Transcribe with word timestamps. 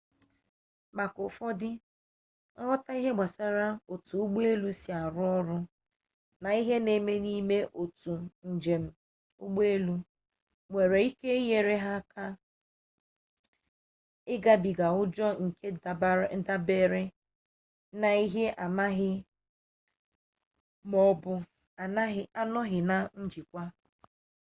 maka 0.97 1.17
ụfọdụ 1.27 1.69
nghọta 2.61 2.91
ihe 2.99 3.11
gbasara 3.15 3.67
otu 3.93 4.13
ụgbọ 4.23 4.39
elu 4.51 4.69
si 4.81 4.89
arụ 5.03 5.23
ọrụ 5.37 5.57
na 6.41 6.49
ihe 6.59 6.75
na-eme 6.85 7.13
n'ime 7.23 7.57
otu 7.81 8.13
njem 8.53 8.83
ụgbọelu 9.43 9.95
nwere 10.69 10.99
ike 11.09 11.29
inye 11.39 11.57
aka 11.97 12.25
ịgabiga 14.33 14.87
ụjọ 15.01 15.27
nke 15.45 15.67
dabere 16.49 17.03
na 18.01 18.09
ihe 18.23 18.45
amaghị 18.63 19.11
ma 20.89 20.97
ọ 21.09 21.11
bụ 21.23 21.33
anọghị 22.41 22.79
na 22.89 22.95
njikwa 23.23 23.63